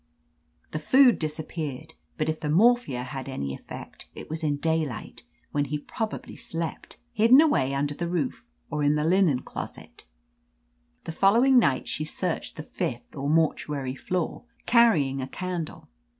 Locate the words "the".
0.71-0.79, 2.39-2.47, 7.95-8.09, 8.95-9.03, 11.03-11.11, 12.55-12.63